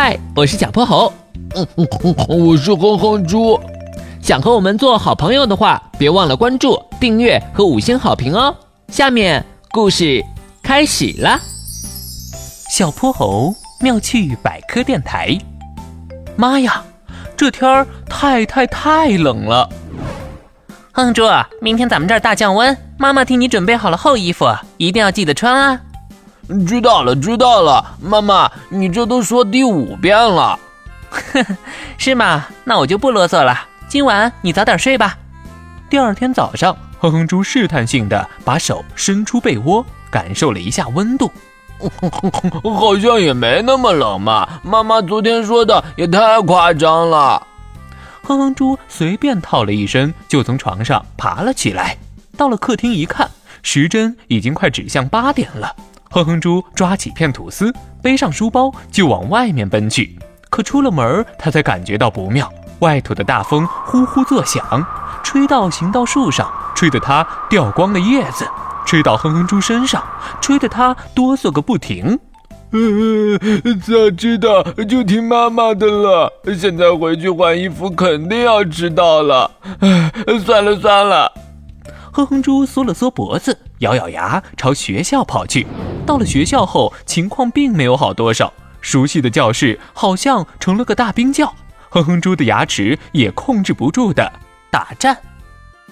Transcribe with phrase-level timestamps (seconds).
[0.00, 1.12] 嗨，我是小泼猴。
[1.56, 3.58] 嗯嗯嗯，我是哼哼猪。
[4.22, 8.54] 想和我们做好朋友的话，别忘了关注、订阅和五星好评哦。
[8.92, 10.24] 下面故事
[10.62, 11.40] 开始啦。
[12.70, 15.36] 小泼猴妙趣百科电台。
[16.36, 16.84] 妈呀，
[17.36, 19.68] 这天儿太太太冷了。
[20.92, 21.24] 哼哼猪，
[21.60, 24.46] 明天咱们这儿大降温，妈妈替你准备好了厚衣服，
[24.76, 25.80] 一定要记得穿啊。
[26.66, 30.58] 知道了，知道了，妈妈，你这都说第五遍了，
[31.98, 32.46] 是吗？
[32.64, 33.58] 那我就不啰嗦了，
[33.88, 35.16] 今晚你早点睡吧。
[35.90, 41.30] 第二天早上，哼哼猪试探性的把手伸出被窝，感受了一下温度，
[42.62, 44.48] 好像也没那么冷嘛。
[44.62, 47.46] 妈妈昨天说的也太夸张了。
[48.22, 51.96] 哼哼猪随便套了一身，就从床上爬了起来，
[52.36, 53.30] 到了客厅一看，
[53.62, 55.74] 时针已经快指向八点了。
[56.10, 57.72] 哼哼猪抓起片吐司，
[58.02, 60.18] 背上书包就往外面奔去。
[60.50, 62.50] 可出了门，他才感觉到不妙。
[62.80, 64.86] 外头的大风呼呼作响，
[65.22, 68.44] 吹到行道树上，吹得他掉光了叶子；
[68.86, 70.02] 吹到哼哼猪身上，
[70.40, 72.18] 吹得他哆嗦个不停。
[73.86, 76.32] 早知道就听妈妈的了。
[76.56, 79.50] 现在回去换衣服，肯定要迟到了。
[79.80, 80.12] 唉，
[80.44, 81.32] 算了算了。
[82.18, 85.64] 哼哼猪缩了缩脖子，咬咬牙，朝学校跑去。
[86.04, 88.52] 到了学校后，情况并没有好多少。
[88.80, 91.54] 熟悉的教室好像成了个大冰窖，
[91.88, 94.32] 哼哼猪的牙齿也控制不住的
[94.68, 95.16] 打颤。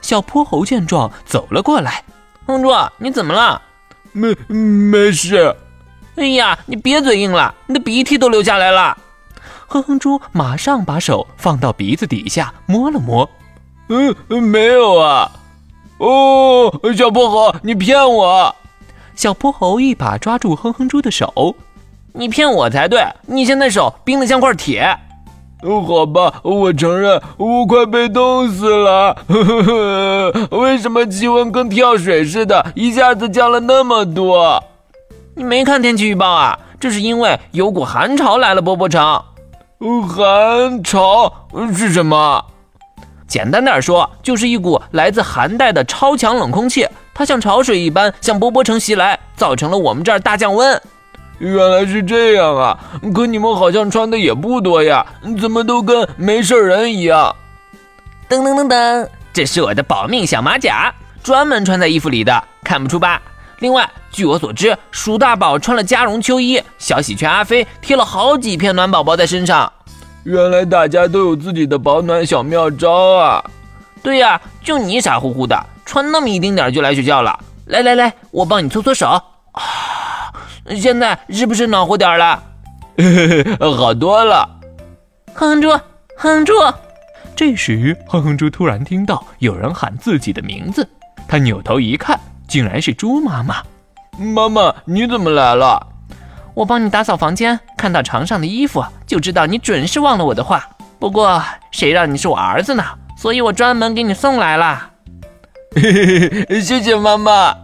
[0.00, 2.02] 小泼猴见状走了过来
[2.46, 3.62] ：“哼哼猪，你怎么了
[4.10, 5.54] ？”“没没事。
[6.16, 8.98] ”“哎呀，你别嘴硬了，你的鼻涕都流下来了。”
[9.68, 13.30] 哼哼猪马上把手放到鼻子底下摸了摸
[13.88, 15.30] ：“嗯，没有啊。
[15.98, 18.54] ”“哦，小泼猴，你骗我！”
[19.14, 21.54] 小泼猴一把抓住哼哼猪的手，
[22.12, 23.04] 你骗我才对！
[23.26, 24.96] 你现在手冰得像块铁。
[25.60, 29.16] 好吧，我承认，我快被冻死了。
[30.52, 34.62] 为什么气温跟跳水似的，一下子降了那么多？
[35.34, 36.56] 你没看天气预报啊？
[36.78, 39.20] 这是因为有股寒潮来了波波城。
[40.08, 41.32] 寒潮
[41.76, 42.44] 是什么？
[43.28, 46.88] 简单点说，就是一股来自寒带的超强冷空气。
[47.14, 50.80] 它像潮水一般向波波城袭来，造成了我们这儿大降温。
[51.38, 52.78] 原来是这样啊！
[53.14, 55.06] 可你们好像穿的也不多呀，
[55.40, 57.34] 怎么都跟没事人一样？
[58.28, 63.22] 噔噔噔噔，这是我的保命小马甲，专门穿在衣服里的，看不出吧？
[63.60, 69.72] 另外，据我所知，鼠大宝穿了加绒秋衣，小喜鹊阿飞贴了好几片暖宝宝在身上。
[70.28, 73.42] 原来大家都有自己的保暖小妙招啊！
[74.02, 75.58] 对呀，就你傻乎乎的。
[75.86, 79.22] 穿那么一丁点就来学校了，来来来，我帮你搓搓手啊！
[80.76, 82.42] 现在是不是暖和点了？
[83.74, 84.46] 好多了。
[85.32, 85.80] 哼哼猪，哼
[86.18, 86.52] 哼猪。
[87.34, 90.86] 这时，哼哼猪突然听到有人喊自己的名字，
[91.26, 93.62] 他扭头一看，竟然是猪妈妈。
[94.18, 95.86] 妈妈，你怎么来了？
[96.52, 100.68] 我帮你打扫房间，看到床上的衣服，就知道你准是忘了我的话。
[100.98, 101.40] 不过，
[101.70, 102.84] 谁让你是我儿子呢？
[103.16, 104.90] 所以我专门给你送来了。
[106.60, 107.56] 谢谢妈妈。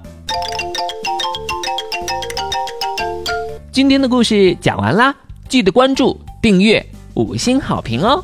[3.72, 5.12] 今天的故事讲完啦，
[5.48, 8.22] 记得关注、订阅、五星好评哦。